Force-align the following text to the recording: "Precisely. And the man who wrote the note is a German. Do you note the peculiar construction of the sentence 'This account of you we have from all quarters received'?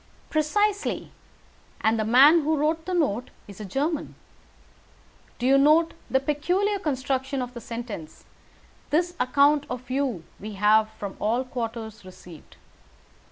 "Precisely. 0.31 1.11
And 1.81 1.99
the 1.99 2.03
man 2.03 2.39
who 2.41 2.57
wrote 2.57 2.87
the 2.87 2.95
note 2.95 3.29
is 3.47 3.59
a 3.61 3.65
German. 3.65 4.15
Do 5.37 5.45
you 5.45 5.59
note 5.59 5.93
the 6.09 6.19
peculiar 6.19 6.79
construction 6.79 7.39
of 7.39 7.53
the 7.53 7.61
sentence 7.61 8.25
'This 8.89 9.13
account 9.19 9.67
of 9.69 9.91
you 9.91 10.23
we 10.39 10.53
have 10.53 10.89
from 10.97 11.15
all 11.19 11.43
quarters 11.43 12.03
received'? 12.03 12.57